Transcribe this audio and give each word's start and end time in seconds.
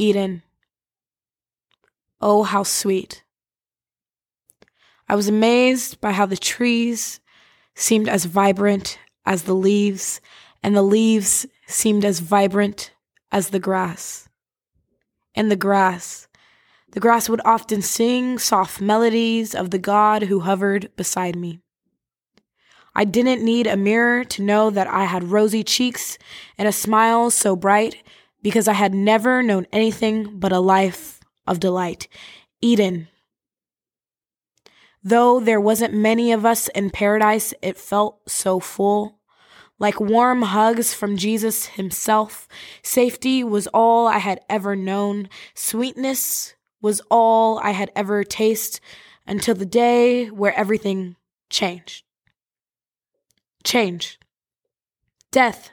Eden. 0.00 0.42
Oh, 2.22 2.42
how 2.42 2.62
sweet. 2.62 3.22
I 5.06 5.14
was 5.14 5.28
amazed 5.28 6.00
by 6.00 6.12
how 6.12 6.24
the 6.24 6.38
trees 6.38 7.20
seemed 7.74 8.08
as 8.08 8.24
vibrant 8.24 8.98
as 9.26 9.42
the 9.42 9.54
leaves, 9.54 10.22
and 10.62 10.74
the 10.74 10.82
leaves 10.82 11.46
seemed 11.66 12.06
as 12.06 12.20
vibrant 12.20 12.92
as 13.30 13.50
the 13.50 13.58
grass. 13.58 14.30
And 15.34 15.50
the 15.50 15.56
grass, 15.56 16.28
the 16.92 17.00
grass 17.00 17.28
would 17.28 17.42
often 17.44 17.82
sing 17.82 18.38
soft 18.38 18.80
melodies 18.80 19.54
of 19.54 19.70
the 19.70 19.78
God 19.78 20.24
who 20.24 20.40
hovered 20.40 20.90
beside 20.96 21.36
me. 21.36 21.60
I 22.94 23.04
didn't 23.04 23.44
need 23.44 23.66
a 23.66 23.76
mirror 23.76 24.24
to 24.24 24.42
know 24.42 24.70
that 24.70 24.88
I 24.88 25.04
had 25.04 25.24
rosy 25.30 25.62
cheeks 25.62 26.16
and 26.56 26.66
a 26.66 26.72
smile 26.72 27.30
so 27.30 27.54
bright 27.54 28.02
because 28.42 28.68
I 28.68 28.72
had 28.74 28.94
never 28.94 29.42
known 29.42 29.66
anything 29.72 30.38
but 30.38 30.52
a 30.52 30.60
life 30.60 31.20
of 31.46 31.60
delight. 31.60 32.08
Eden. 32.60 33.08
Though 35.02 35.40
there 35.40 35.60
wasn't 35.60 35.94
many 35.94 36.32
of 36.32 36.44
us 36.44 36.68
in 36.68 36.90
paradise, 36.90 37.54
it 37.62 37.78
felt 37.78 38.20
so 38.28 38.60
full. 38.60 39.18
Like 39.78 39.98
warm 39.98 40.42
hugs 40.42 40.92
from 40.92 41.16
Jesus 41.16 41.64
himself, 41.64 42.46
safety 42.82 43.42
was 43.42 43.66
all 43.68 44.06
I 44.06 44.18
had 44.18 44.40
ever 44.50 44.76
known. 44.76 45.30
Sweetness 45.54 46.54
was 46.82 47.00
all 47.10 47.58
I 47.60 47.70
had 47.70 47.90
ever 47.96 48.22
tasted 48.22 48.80
until 49.26 49.54
the 49.54 49.64
day 49.64 50.26
where 50.26 50.54
everything 50.54 51.16
changed. 51.48 52.04
Change. 53.64 54.18
Death. 55.30 55.70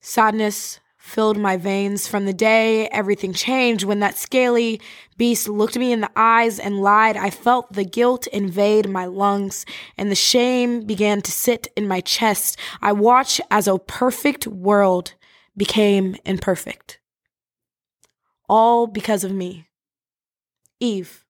Sadness, 0.00 0.80
filled 1.10 1.36
my 1.36 1.56
veins. 1.56 2.06
From 2.06 2.24
the 2.24 2.32
day 2.32 2.86
everything 2.88 3.32
changed, 3.32 3.84
when 3.84 4.00
that 4.00 4.16
scaly 4.16 4.80
beast 5.16 5.48
looked 5.48 5.76
me 5.76 5.92
in 5.92 6.00
the 6.00 6.10
eyes 6.14 6.58
and 6.58 6.80
lied, 6.80 7.16
I 7.16 7.30
felt 7.30 7.72
the 7.72 7.84
guilt 7.84 8.26
invade 8.28 8.88
my 8.88 9.06
lungs 9.06 9.66
and 9.98 10.10
the 10.10 10.14
shame 10.14 10.86
began 10.86 11.20
to 11.22 11.32
sit 11.32 11.66
in 11.76 11.88
my 11.88 12.00
chest. 12.00 12.56
I 12.80 12.92
watched 12.92 13.40
as 13.50 13.66
a 13.66 13.78
perfect 13.78 14.46
world 14.46 15.14
became 15.56 16.16
imperfect. 16.24 17.00
All 18.48 18.86
because 18.86 19.24
of 19.24 19.32
me. 19.32 19.68
Eve. 20.78 21.24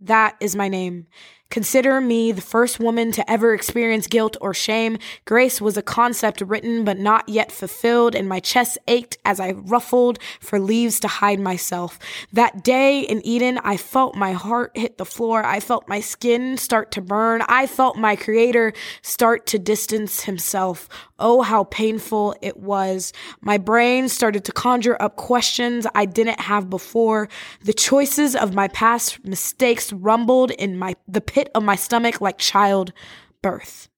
That 0.00 0.36
is 0.40 0.56
my 0.56 0.68
name. 0.68 1.06
Consider 1.50 1.98
me 2.02 2.30
the 2.30 2.42
first 2.42 2.78
woman 2.78 3.10
to 3.12 3.30
ever 3.30 3.54
experience 3.54 4.06
guilt 4.06 4.36
or 4.38 4.52
shame. 4.52 4.98
Grace 5.24 5.62
was 5.62 5.78
a 5.78 5.82
concept 5.82 6.42
written 6.42 6.84
but 6.84 6.98
not 6.98 7.26
yet 7.26 7.50
fulfilled, 7.50 8.14
and 8.14 8.28
my 8.28 8.38
chest 8.38 8.76
ached 8.86 9.16
as 9.24 9.40
I 9.40 9.52
ruffled 9.52 10.18
for 10.40 10.60
leaves 10.60 11.00
to 11.00 11.08
hide 11.08 11.40
myself. 11.40 11.98
That 12.34 12.62
day 12.62 13.00
in 13.00 13.24
Eden, 13.24 13.58
I 13.64 13.78
felt 13.78 14.14
my 14.14 14.32
heart 14.32 14.72
hit 14.74 14.98
the 14.98 15.06
floor. 15.06 15.42
I 15.42 15.60
felt 15.60 15.88
my 15.88 16.00
skin 16.00 16.58
start 16.58 16.90
to 16.92 17.00
burn. 17.00 17.42
I 17.48 17.66
felt 17.66 17.96
my 17.96 18.14
creator 18.14 18.74
start 19.00 19.46
to 19.46 19.58
distance 19.58 20.24
himself. 20.24 20.86
Oh, 21.18 21.42
how 21.42 21.64
painful 21.64 22.36
it 22.42 22.58
was. 22.58 23.12
My 23.40 23.56
brain 23.58 24.08
started 24.08 24.44
to 24.44 24.52
conjure 24.52 25.00
up 25.00 25.16
questions 25.16 25.86
I 25.94 26.04
didn't 26.04 26.40
have 26.40 26.68
before. 26.68 27.28
The 27.62 27.72
choices 27.72 28.36
of 28.36 28.54
my 28.54 28.68
past 28.68 29.24
mistakes 29.24 29.92
rumbled 29.92 30.50
in 30.52 30.76
my 30.76 30.94
the 31.08 31.20
pit 31.20 31.37
pit 31.38 31.50
of 31.54 31.62
my 31.62 31.76
stomach 31.76 32.20
like 32.20 32.36
childbirth. 32.36 33.88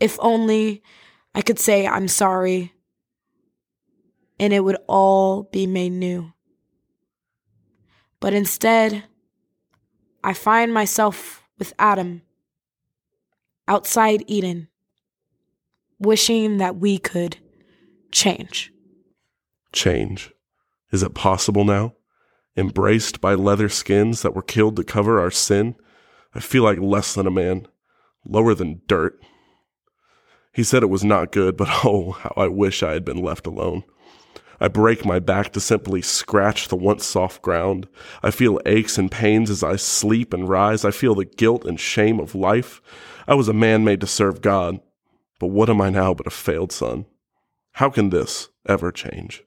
If 0.00 0.18
only 0.18 0.82
I 1.36 1.40
could 1.40 1.60
say 1.60 1.86
I'm 1.86 2.08
sorry 2.08 2.72
and 4.40 4.52
it 4.52 4.64
would 4.64 4.78
all 4.88 5.44
be 5.44 5.68
made 5.68 5.92
new. 5.92 6.32
But 8.18 8.34
instead, 8.34 9.04
I 10.24 10.34
find 10.34 10.74
myself 10.74 11.44
with 11.58 11.74
Adam 11.78 12.22
outside 13.68 14.24
Eden, 14.26 14.66
wishing 16.00 16.56
that 16.58 16.76
we 16.76 16.98
could 16.98 17.36
change. 18.10 18.72
Change. 19.72 20.32
Is 20.90 21.04
it 21.04 21.14
possible 21.14 21.64
now? 21.64 21.94
Embraced 22.56 23.20
by 23.20 23.34
leather 23.34 23.68
skins 23.68 24.22
that 24.22 24.34
were 24.34 24.42
killed 24.42 24.76
to 24.76 24.84
cover 24.84 25.20
our 25.20 25.30
sin, 25.30 25.76
I 26.34 26.40
feel 26.40 26.62
like 26.62 26.78
less 26.78 27.14
than 27.14 27.26
a 27.26 27.30
man, 27.30 27.66
lower 28.24 28.54
than 28.54 28.82
dirt. 28.86 29.20
He 30.52 30.62
said 30.62 30.82
it 30.82 30.90
was 30.90 31.04
not 31.04 31.32
good, 31.32 31.56
but 31.56 31.68
oh, 31.84 32.12
how 32.12 32.34
I 32.36 32.48
wish 32.48 32.82
I 32.82 32.92
had 32.92 33.04
been 33.04 33.22
left 33.22 33.46
alone. 33.46 33.84
I 34.62 34.68
break 34.68 35.06
my 35.06 35.20
back 35.20 35.52
to 35.52 35.60
simply 35.60 36.02
scratch 36.02 36.68
the 36.68 36.76
once 36.76 37.06
soft 37.06 37.40
ground. 37.40 37.88
I 38.22 38.30
feel 38.30 38.60
aches 38.66 38.98
and 38.98 39.10
pains 39.10 39.48
as 39.48 39.62
I 39.62 39.76
sleep 39.76 40.34
and 40.34 40.48
rise. 40.48 40.84
I 40.84 40.90
feel 40.90 41.14
the 41.14 41.24
guilt 41.24 41.64
and 41.64 41.80
shame 41.80 42.20
of 42.20 42.34
life. 42.34 42.82
I 43.26 43.34
was 43.34 43.48
a 43.48 43.54
man 43.54 43.84
made 43.84 44.02
to 44.02 44.06
serve 44.06 44.42
God, 44.42 44.80
but 45.38 45.46
what 45.46 45.70
am 45.70 45.80
I 45.80 45.88
now 45.88 46.12
but 46.12 46.26
a 46.26 46.30
failed 46.30 46.72
son? 46.72 47.06
How 47.72 47.88
can 47.88 48.10
this 48.10 48.50
ever 48.68 48.92
change? 48.92 49.44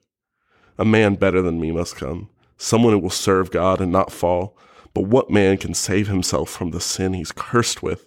A 0.78 0.84
man 0.84 1.14
better 1.14 1.40
than 1.40 1.60
me 1.60 1.70
must 1.70 1.94
come 1.94 2.28
someone 2.56 2.92
who 2.92 2.98
will 2.98 3.10
serve 3.10 3.50
God 3.50 3.80
and 3.80 3.92
not 3.92 4.12
fall. 4.12 4.56
But 4.92 5.06
what 5.06 5.30
man 5.30 5.58
can 5.58 5.74
save 5.74 6.08
himself 6.08 6.48
from 6.48 6.70
the 6.70 6.80
sin 6.80 7.14
he's 7.14 7.32
cursed 7.32 7.82
with? 7.82 8.06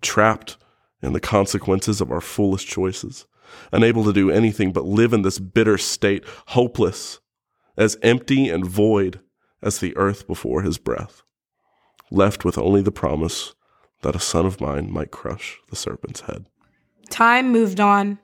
Trapped 0.00 0.56
in 1.02 1.12
the 1.12 1.20
consequences 1.20 2.00
of 2.00 2.10
our 2.10 2.22
foolish 2.22 2.64
choices, 2.64 3.26
unable 3.72 4.04
to 4.04 4.12
do 4.12 4.30
anything 4.30 4.72
but 4.72 4.86
live 4.86 5.12
in 5.12 5.22
this 5.22 5.38
bitter 5.38 5.76
state, 5.76 6.24
hopeless, 6.48 7.20
as 7.76 7.98
empty 8.02 8.48
and 8.48 8.64
void 8.64 9.20
as 9.62 9.78
the 9.78 9.96
earth 9.96 10.26
before 10.26 10.62
his 10.62 10.78
breath, 10.78 11.22
left 12.10 12.44
with 12.44 12.56
only 12.56 12.80
the 12.80 12.92
promise 12.92 13.54
that 14.02 14.16
a 14.16 14.20
son 14.20 14.46
of 14.46 14.60
mine 14.60 14.90
might 14.90 15.10
crush 15.10 15.58
the 15.68 15.76
serpent's 15.76 16.22
head. 16.22 16.46
Time 17.10 17.50
moved 17.52 17.80
on. 17.80 18.18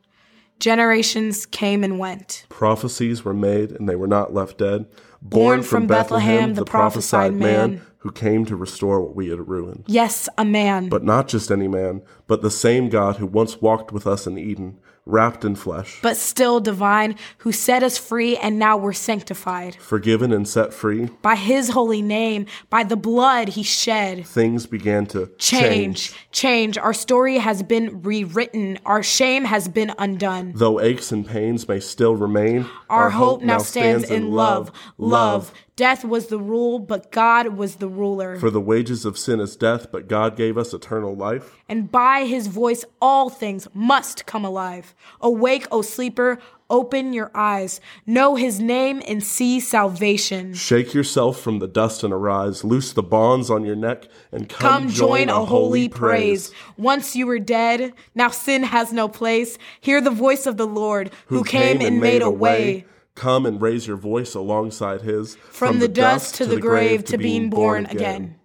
Generations 0.61 1.47
came 1.47 1.83
and 1.83 1.99
went. 1.99 2.45
Prophecies 2.51 3.25
were 3.25 3.35
made, 3.35 3.73
and 3.73 3.89
they 3.89 3.97
were 3.97 4.07
not 4.07 4.35
left 4.35 4.59
dead. 4.59 4.87
Born, 5.23 5.63
from, 5.63 5.87
Bethlehem, 5.87 6.55
the 6.55 6.65
prophesied 6.65 7.35
man 7.35 7.83
who 7.99 8.11
came 8.11 8.47
to 8.47 8.57
restore 8.57 9.01
what 9.03 9.15
we 9.15 9.29
had 9.29 9.49
ruined. 9.49 9.85
Yes, 9.87 10.29
a 10.39 10.45
man. 10.45 10.89
But 10.89 11.05
not 11.05 11.29
just 11.29 11.51
any 11.51 11.69
man, 11.69 12.03
but 12.27 12.41
the 12.41 12.51
same 12.51 12.89
God 12.89 13.17
who 13.17 13.27
once 13.27 13.61
walked 13.61 13.93
with 13.93 14.07
us 14.07 14.27
in 14.27 14.39
Eden, 14.39 14.79
wrapped 15.05 15.45
in 15.45 15.55
flesh. 15.55 15.99
But 16.03 16.17
still 16.17 16.61
divine, 16.61 17.17
who 17.39 17.53
set 17.53 17.83
us 17.83 17.99
free 17.99 18.37
and 18.37 18.59
now 18.59 18.77
we're 18.77 18.93
sanctified. 18.93 19.77
Forgiven 19.77 20.33
and 20.33 20.49
set 20.49 20.73
free. 20.73 21.07
By 21.23 21.37
his 21.37 21.71
holy 21.71 22.01
name, 22.01 22.47
by 22.69 22.85
the 22.85 22.97
blood 22.97 23.51
he 23.51 23.63
shed. 23.63 24.27
Things 24.27 24.67
began 24.67 25.07
to 25.07 25.27
change. 25.39 26.11
Change. 26.11 26.31
change. 26.33 26.79
Our 26.79 26.95
story 26.95 27.39
has 27.39 27.63
been 27.63 28.03
rewritten. 28.03 28.79
Our 28.87 29.03
shame 29.03 29.45
has 29.45 29.69
been 29.69 29.93
undone. 29.99 30.53
Though 30.55 30.81
aches 30.81 31.13
and 31.13 31.27
pains 31.27 31.69
may 31.69 31.81
still 31.81 32.15
remain, 32.17 32.67
our, 32.89 33.05
our 33.05 33.11
hope, 33.11 33.41
hope, 33.41 33.43
now 33.43 33.59
stands, 33.59 34.07
stands 34.07 34.25
in 34.25 34.31
love. 34.31 34.71
Love. 34.97 35.10
Love. 35.11 35.53
Death 35.77 36.05
was 36.05 36.27
the 36.27 36.39
rule, 36.39 36.79
but 36.79 37.11
God 37.11 37.57
was 37.57 37.77
the 37.77 37.89
ruler. 37.89 38.39
For 38.39 38.51
the 38.51 38.61
wages 38.61 39.07
of 39.07 39.17
sin 39.17 39.41
is 39.41 39.57
death, 39.57 39.91
but 39.91 40.09
God 40.09 40.37
gave 40.37 40.59
us 40.59 40.75
eternal 40.75 41.17
life. 41.17 41.57
And 41.71 41.91
by 41.91 42.27
his 42.27 42.49
voice, 42.49 42.85
all 43.01 43.31
things 43.31 43.67
must 43.73 44.27
come 44.27 44.45
alive. 44.45 44.95
Awake, 45.23 45.67
O 45.73 45.81
sleeper, 45.81 46.39
open 46.69 47.15
your 47.15 47.31
eyes. 47.35 47.81
Know 48.07 48.37
his 48.37 48.61
name 48.61 49.01
and 49.09 49.25
see 49.25 49.59
salvation. 49.59 50.53
Shake 50.53 50.93
yourself 50.93 51.41
from 51.41 51.61
the 51.61 51.67
dust 51.69 52.05
and 52.05 52.13
arise. 52.13 52.63
Loose 52.63 52.93
the 52.93 53.03
bonds 53.03 53.51
on 53.51 53.65
your 53.65 53.77
neck 53.77 54.07
and 54.33 54.51
come, 54.51 54.83
come 54.83 54.89
join, 54.91 55.27
join 55.27 55.29
a, 55.31 55.41
a 55.41 55.45
holy 55.47 55.89
praise. 55.89 56.51
praise. 56.51 56.61
Once 56.77 57.17
you 57.17 57.27
were 57.27 57.39
dead, 57.39 57.95
now 58.15 58.29
sin 58.29 58.65
has 58.65 58.93
no 58.93 59.09
place. 59.09 59.57
Hear 59.81 60.03
the 60.03 60.11
voice 60.11 60.47
of 60.47 60.59
the 60.59 60.67
Lord 60.67 61.11
who, 61.27 61.39
who 61.39 61.45
came, 61.45 61.79
came, 61.79 61.87
and 61.87 62.01
made 62.01 62.21
a 62.21 62.31
way. 62.31 62.75
way 62.75 62.85
Come 63.15 63.45
and 63.47 63.61
raise 63.61 63.87
your 63.87 63.97
voice 63.97 64.35
alongside 64.35 65.03
his. 65.03 65.37
From, 65.37 65.53
from 65.53 65.79
the, 65.79 65.89
the, 65.89 65.95
dust, 65.95 66.37
to 66.37 66.47
the 66.47 66.61
grave, 66.61 67.05
to 67.07 67.19
being 67.19 67.51
born 67.51 67.87
again. 67.87 67.97
again. 67.97 68.40